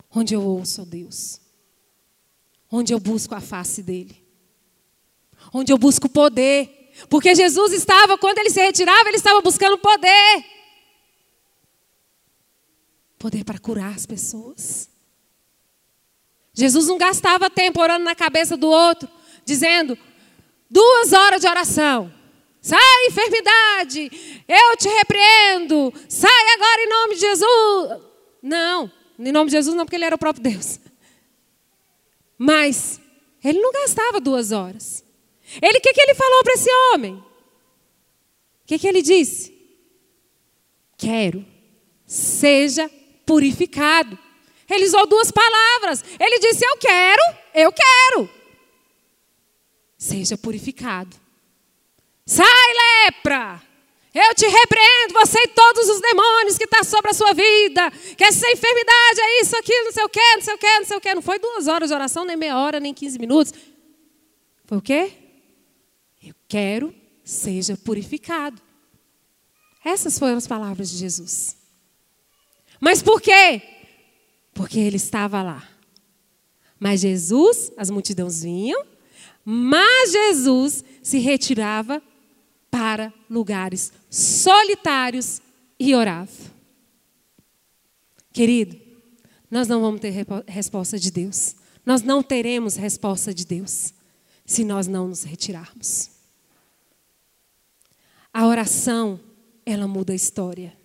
[0.09, 1.41] onde eu ouço a Deus,
[2.71, 4.25] onde eu busco a face dEle,
[5.53, 6.93] onde eu busco poder.
[7.11, 10.57] Porque Jesus estava, quando ele se retirava, ele estava buscando poder
[13.19, 14.89] poder para curar as pessoas.
[16.57, 19.07] Jesus não gastava tempo orando na cabeça do outro,
[19.45, 19.97] dizendo:
[20.71, 22.13] duas horas de oração.
[22.63, 25.93] Sai, enfermidade, eu te repreendo.
[26.09, 28.03] Sai agora em nome de Jesus.
[28.43, 30.81] Não, em nome de Jesus não, porque ele era o próprio Deus.
[32.39, 33.01] Mas
[33.45, 35.05] ele não gastava duas horas.
[35.63, 37.15] Ele, o que, que ele falou para esse homem?
[37.15, 39.55] O que, que ele disse?
[40.99, 41.47] Quero,
[42.05, 42.91] seja
[43.25, 44.19] purificado.
[44.69, 46.05] Ele usou duas palavras.
[46.19, 47.23] Ele disse: Eu quero,
[47.55, 48.31] eu quero.
[49.97, 51.17] Seja purificado.
[52.25, 52.47] Sai,
[53.05, 53.63] lepra!
[54.13, 57.91] Eu te repreendo, você e todos os demônios que estão tá sobre a sua vida.
[58.17, 60.87] Que essa enfermidade é isso, aquilo, não sei o quê, não sei o quê, não
[60.87, 61.15] sei o quê.
[61.15, 63.53] Não foi duas horas de oração, nem meia hora, nem 15 minutos.
[64.65, 65.13] Foi o quê?
[66.27, 68.61] Eu quero, seja purificado.
[69.85, 71.55] Essas foram as palavras de Jesus.
[72.81, 73.63] Mas por quê?
[74.57, 75.69] Porque ele estava lá.
[76.81, 78.83] Mas Jesus, as multidões vinham,
[79.45, 82.03] mas Jesus se retirava
[82.71, 85.43] para lugares solitários
[85.79, 86.33] e orava.
[88.33, 88.81] Querido,
[89.51, 91.55] nós não vamos ter resposta de Deus.
[91.85, 93.93] Nós não teremos resposta de Deus
[94.45, 96.11] se nós não nos retirarmos.
[98.33, 99.21] A oração,
[99.67, 100.77] ela muda a história.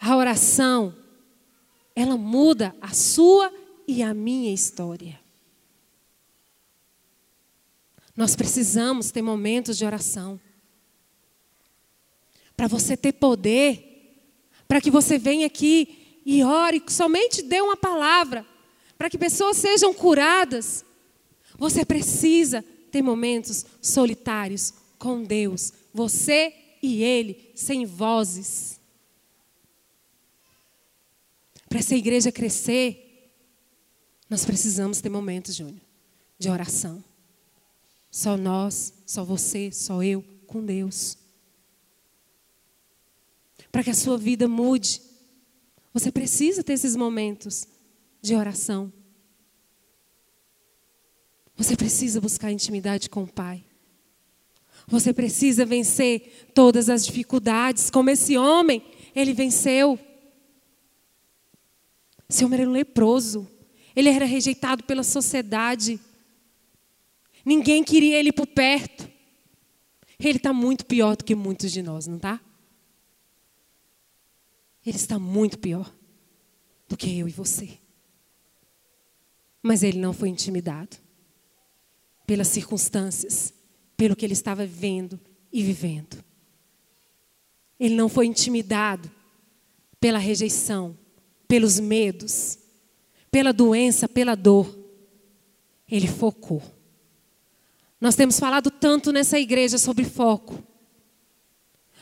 [0.00, 0.94] A oração,
[1.94, 3.52] ela muda a sua
[3.86, 5.20] e a minha história.
[8.16, 10.40] Nós precisamos ter momentos de oração.
[12.56, 13.94] Para você ter poder,
[14.68, 18.46] para que você venha aqui e ore, somente dê uma palavra,
[18.96, 20.84] para que pessoas sejam curadas.
[21.58, 28.73] Você precisa ter momentos solitários com Deus, você e Ele, sem vozes.
[31.74, 33.32] Para essa igreja crescer,
[34.30, 35.80] nós precisamos ter momentos, Júnior,
[36.38, 37.02] de oração.
[38.12, 41.18] Só nós, só você, só eu, com Deus.
[43.72, 45.02] Para que a sua vida mude,
[45.92, 47.66] você precisa ter esses momentos
[48.22, 48.92] de oração.
[51.56, 53.64] Você precisa buscar intimidade com o Pai.
[54.86, 58.80] Você precisa vencer todas as dificuldades, como esse homem,
[59.12, 59.98] ele venceu.
[62.28, 63.48] Esse homem era leproso.
[63.94, 66.00] Ele era rejeitado pela sociedade.
[67.44, 69.08] Ninguém queria ele por perto.
[70.18, 72.40] Ele está muito pior do que muitos de nós, não está?
[74.84, 75.92] Ele está muito pior
[76.88, 77.78] do que eu e você.
[79.62, 80.96] Mas ele não foi intimidado
[82.26, 83.52] pelas circunstâncias,
[83.96, 85.18] pelo que ele estava vendo
[85.52, 86.22] e vivendo.
[87.78, 89.10] Ele não foi intimidado
[90.00, 90.96] pela rejeição,
[91.54, 92.58] pelos medos,
[93.30, 94.76] pela doença, pela dor.
[95.88, 96.60] Ele focou.
[98.00, 100.60] Nós temos falado tanto nessa igreja sobre foco.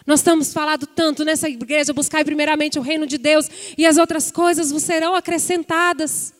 [0.07, 4.31] Nós temos falado tanto nessa igreja, buscar primeiramente o reino de Deus e as outras
[4.31, 6.33] coisas vos serão acrescentadas.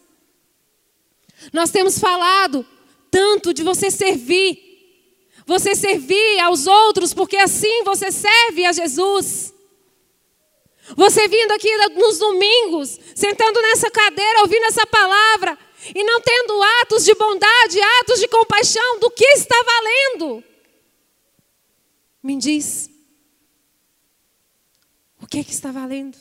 [1.53, 2.64] Nós temos falado
[3.11, 4.59] tanto de você servir,
[5.44, 9.53] você servir aos outros, porque assim você serve a Jesus.
[10.97, 15.57] Você vindo aqui nos domingos, sentando nessa cadeira, ouvindo essa palavra,
[15.95, 20.45] e não tendo atos de bondade, atos de compaixão, do que está valendo?
[22.23, 22.90] Me diz.
[25.21, 26.18] O que, é que está valendo?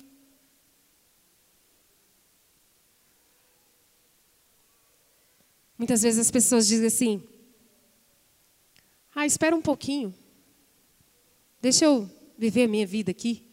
[5.77, 7.27] Muitas vezes as pessoas dizem assim:
[9.13, 10.13] Ah, espera um pouquinho.
[11.59, 13.50] Deixa eu viver a minha vida aqui.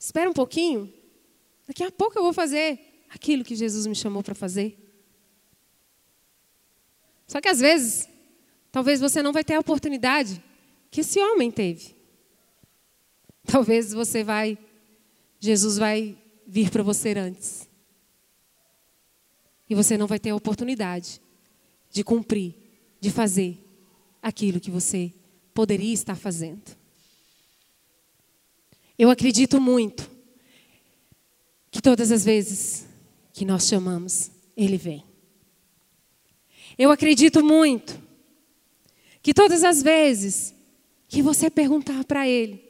[0.00, 0.90] Espera um pouquinho.
[1.68, 4.78] Daqui a pouco eu vou fazer aquilo que Jesus me chamou para fazer.
[7.26, 8.08] Só que às vezes,
[8.72, 10.42] talvez você não vai ter a oportunidade
[10.90, 11.94] que esse homem teve.
[13.44, 14.58] Talvez você vai,
[15.38, 17.68] Jesus vai vir para você antes.
[19.68, 21.20] E você não vai ter a oportunidade
[21.90, 22.56] de cumprir,
[22.98, 23.62] de fazer
[24.22, 25.12] aquilo que você
[25.52, 26.79] poderia estar fazendo.
[29.00, 30.10] Eu acredito muito
[31.70, 32.86] que todas as vezes
[33.32, 35.02] que nós chamamos, Ele vem.
[36.76, 37.98] Eu acredito muito
[39.22, 40.54] que todas as vezes
[41.08, 42.62] que você perguntar para Ele,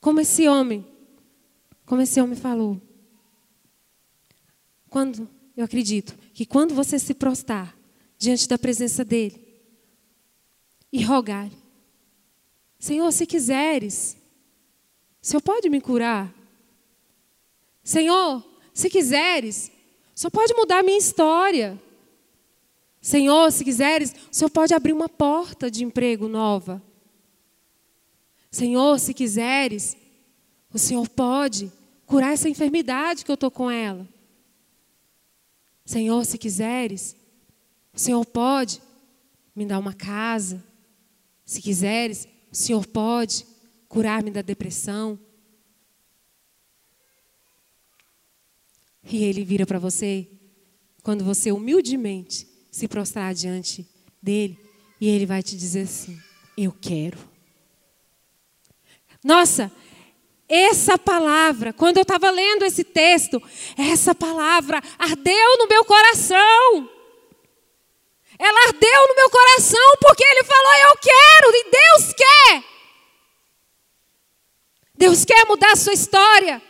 [0.00, 0.84] como esse homem
[1.92, 2.80] como esse homem falou.
[4.88, 7.76] Quando, eu acredito que quando você se prostrar
[8.16, 9.62] diante da presença dele
[10.90, 11.50] e rogar,
[12.78, 14.16] Senhor, se quiseres,
[15.22, 16.34] Senhor pode me curar?
[17.84, 18.44] Senhor,
[18.74, 19.70] se quiseres,
[20.12, 21.80] Senhor pode mudar a minha história.
[23.00, 26.82] Senhor, se quiseres, o Senhor pode abrir uma porta de emprego nova.
[28.50, 29.96] Senhor, se quiseres,
[30.72, 31.72] o Senhor pode
[32.04, 34.06] curar essa enfermidade que eu estou com ela.
[35.84, 37.16] Senhor, se quiseres,
[37.92, 38.82] o Senhor pode
[39.54, 40.62] me dar uma casa.
[41.44, 43.46] Se quiseres, o Senhor pode
[43.92, 45.20] curar-me da depressão.
[49.04, 50.26] E Ele vira para você,
[51.02, 53.86] quando você humildemente se prostrar diante
[54.22, 54.58] dele,
[54.98, 56.18] e Ele vai te dizer assim:
[56.56, 57.18] Eu quero.
[59.22, 59.70] Nossa,
[60.48, 63.42] essa palavra, quando eu estava lendo esse texto,
[63.76, 66.88] essa palavra ardeu no meu coração.
[68.38, 72.71] Ela ardeu no meu coração porque ele falou: Eu quero, e Deus quer.
[75.02, 76.62] Deus quer mudar a sua história.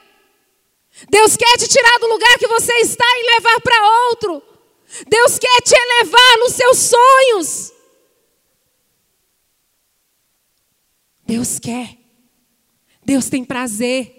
[1.10, 4.42] Deus quer te tirar do lugar que você está e levar para outro.
[5.06, 7.72] Deus quer te elevar nos seus sonhos.
[11.26, 11.98] Deus quer.
[13.04, 14.10] Deus tem prazer.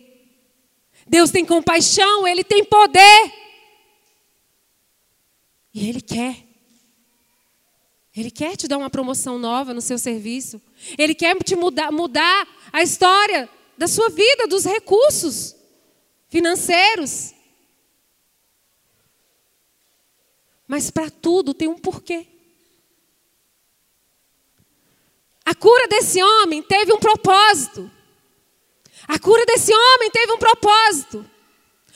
[1.08, 3.34] Deus tem compaixão, Ele tem poder.
[5.74, 6.38] E Ele quer.
[8.16, 10.62] Ele quer te dar uma promoção nova no seu serviço.
[11.00, 13.50] Ele quer te mudar, mudar a história
[13.84, 15.58] da sua vida, dos recursos
[16.30, 17.34] financeiros.
[20.66, 22.26] Mas para tudo tem um porquê.
[25.44, 27.92] A cura desse homem teve um propósito.
[29.06, 31.30] A cura desse homem teve um propósito.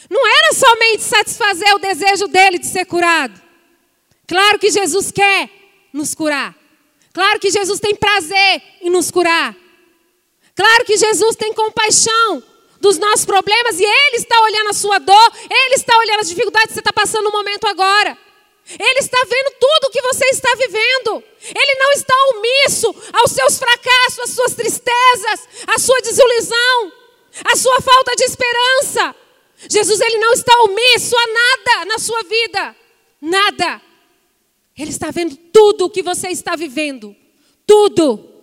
[0.10, 3.42] Não era somente satisfazer o desejo dele de ser curado.
[4.28, 5.50] Claro que Jesus quer
[5.94, 6.54] nos curar.
[7.14, 9.56] Claro que Jesus tem prazer em nos curar.
[10.58, 12.44] Claro que Jesus tem compaixão
[12.82, 16.68] dos nossos problemas e Ele está olhando a sua dor, Ele está olhando as dificuldades
[16.68, 18.18] que você está passando no momento agora.
[18.70, 21.24] Ele está vendo tudo o que você está vivendo.
[21.56, 26.92] Ele não está omisso aos seus fracassos, às suas tristezas, à sua desilusão
[27.44, 29.16] a sua falta de esperança.
[29.70, 32.76] Jesus ele não está omisso a nada na sua vida.
[33.22, 33.82] Nada.
[34.78, 37.16] Ele está vendo tudo o que você está vivendo.
[37.66, 38.37] Tudo.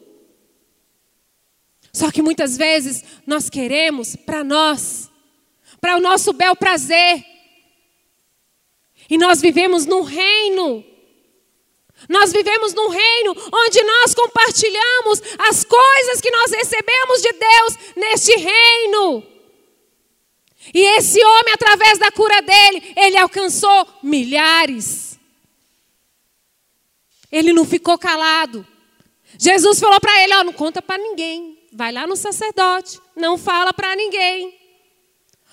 [1.94, 5.10] Só que muitas vezes nós queremos para nós,
[5.80, 7.24] para o nosso bel prazer.
[9.08, 10.84] E nós vivemos num reino
[12.08, 18.36] nós vivemos num reino onde nós compartilhamos as coisas que nós recebemos de Deus neste
[18.36, 19.26] reino.
[20.72, 25.18] E esse homem, através da cura dele, ele alcançou milhares.
[27.30, 28.66] Ele não ficou calado.
[29.38, 31.53] Jesus falou para ele: Ó, não conta para ninguém.
[31.74, 34.56] Vai lá no sacerdote, não fala para ninguém.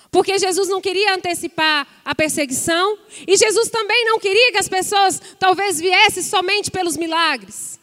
[0.08, 2.96] Porque Jesus não queria antecipar a perseguição
[3.26, 7.80] e Jesus também não queria que as pessoas talvez viessem somente pelos milagres.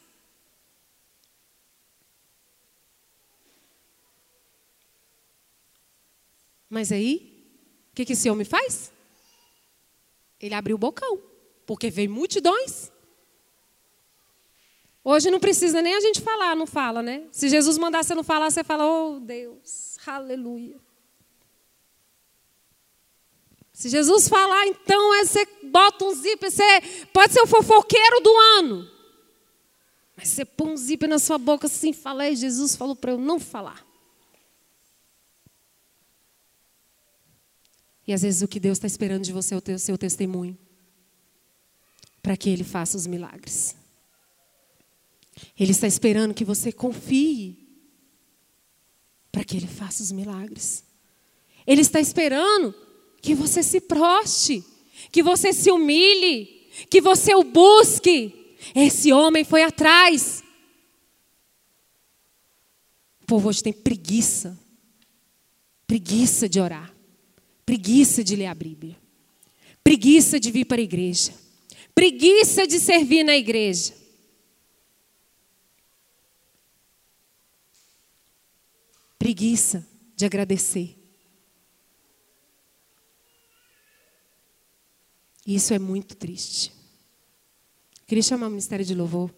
[6.70, 7.44] Mas aí,
[7.92, 8.90] o que, que esse homem faz?
[10.40, 11.22] Ele abriu o bocão,
[11.66, 12.90] porque veio multidões.
[15.12, 17.24] Hoje não precisa nem a gente falar, não fala, né?
[17.32, 20.80] Se Jesus mandar você não falar, você fala, oh Deus, aleluia.
[23.74, 28.38] Se Jesus falar, então é você bota um zíper, você pode ser o fofoqueiro do
[28.60, 28.92] ano.
[30.16, 33.18] Mas você põe um zíper na sua boca assim, fala, aí Jesus falou para eu
[33.18, 33.84] não falar.
[38.06, 40.56] E às vezes o que Deus está esperando de você é o seu testemunho.
[42.22, 43.79] Para que Ele faça os milagres.
[45.60, 47.58] Ele está esperando que você confie.
[49.32, 50.84] Para que Ele faça os milagres.
[51.66, 52.74] Ele está esperando
[53.22, 54.64] que você se proste,
[55.12, 58.56] que você se humilhe, que você o busque.
[58.74, 60.44] Esse homem foi atrás.
[63.22, 64.58] O povo hoje tem preguiça.
[65.86, 66.94] Preguiça de orar.
[67.66, 68.98] Preguiça de ler a Bíblia.
[69.84, 71.34] Preguiça de vir para a igreja.
[71.94, 73.99] Preguiça de servir na igreja.
[79.30, 80.98] Preguiça de agradecer.
[85.46, 86.74] Isso é muito triste.
[88.08, 89.32] Queria chamar o Ministério de Louvor.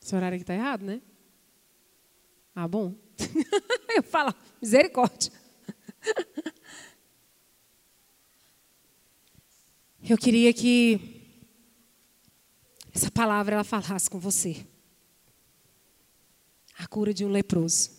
[0.00, 1.02] Esse horário aqui está errado, né?
[2.54, 2.94] Ah, bom.
[3.94, 5.32] Eu falo, misericórdia.
[10.08, 11.19] Eu queria que
[13.00, 14.56] essa palavra ela falasse com você.
[16.78, 17.90] A cura de um leproso.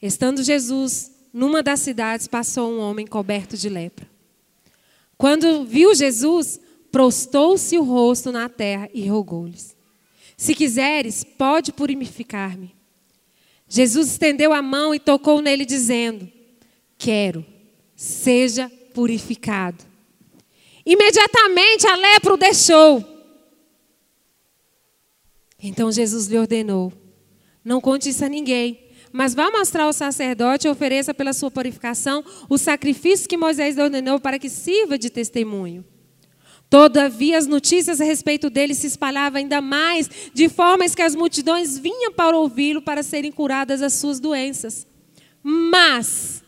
[0.00, 4.08] Estando Jesus numa das cidades, passou um homem coberto de lepra.
[5.16, 9.76] Quando viu Jesus, prostou-se o rosto na terra e rogou-lhes:
[10.36, 12.74] Se quiseres, pode purificar-me.
[13.68, 16.30] Jesus estendeu a mão e tocou nele, dizendo:
[16.98, 17.44] Quero,
[17.96, 19.91] seja purificado.
[20.84, 23.04] Imediatamente a lepra o deixou.
[25.62, 26.92] Então Jesus lhe ordenou:
[27.64, 32.24] Não conte isso a ninguém, mas vá mostrar ao sacerdote e ofereça pela sua purificação
[32.48, 35.84] o sacrifício que Moisés ordenou para que sirva de testemunho.
[36.68, 41.78] Todavia, as notícias a respeito dele se espalhavam ainda mais, de forma que as multidões
[41.78, 44.86] vinham para ouvi-lo para serem curadas das suas doenças.
[45.42, 46.42] Mas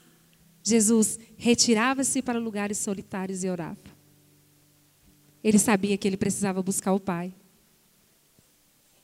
[0.62, 3.93] Jesus retirava-se para lugares solitários e orava.
[5.44, 7.34] Ele sabia que ele precisava buscar o Pai.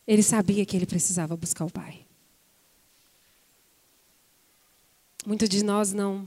[0.07, 2.07] Ele sabia que ele precisava buscar o Pai.
[5.27, 6.27] Muitos de nós não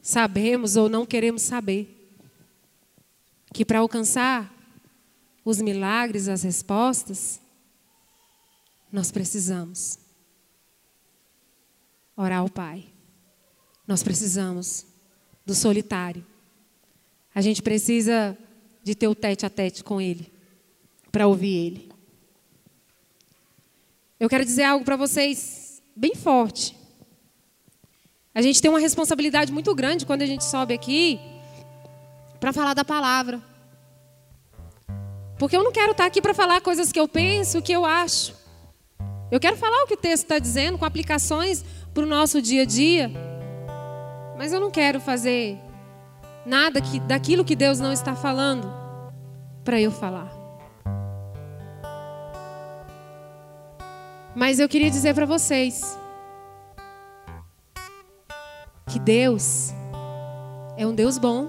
[0.00, 2.16] sabemos ou não queremos saber
[3.52, 4.52] que para alcançar
[5.44, 7.38] os milagres, as respostas,
[8.90, 9.98] nós precisamos
[12.16, 12.86] orar ao Pai.
[13.86, 14.86] Nós precisamos
[15.44, 16.24] do solitário.
[17.34, 18.36] A gente precisa
[18.82, 20.32] de ter o tete a tete com Ele,
[21.10, 21.92] para ouvir Ele.
[24.20, 26.76] Eu quero dizer algo para vocês bem forte.
[28.34, 31.20] A gente tem uma responsabilidade muito grande quando a gente sobe aqui
[32.40, 33.42] para falar da palavra.
[35.38, 38.34] Porque eu não quero estar aqui para falar coisas que eu penso, que eu acho.
[39.30, 42.62] Eu quero falar o que o texto está dizendo, com aplicações para o nosso dia
[42.62, 43.10] a dia.
[44.36, 45.58] Mas eu não quero fazer
[46.44, 48.72] nada que, daquilo que Deus não está falando
[49.64, 50.32] para eu falar.
[54.34, 55.98] Mas eu queria dizer para vocês
[58.88, 59.72] que Deus
[60.76, 61.48] é um Deus bom.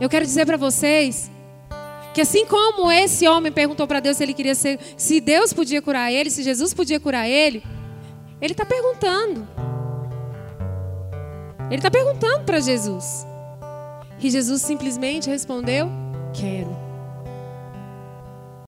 [0.00, 1.30] Eu quero dizer para vocês
[2.14, 5.82] que assim como esse homem perguntou para Deus se ele queria ser, se Deus podia
[5.82, 7.62] curar ele, se Jesus podia curar ele,
[8.40, 9.46] ele está perguntando.
[11.68, 13.26] Ele está perguntando para Jesus.
[14.20, 15.88] E Jesus simplesmente respondeu:
[16.32, 16.87] Quero.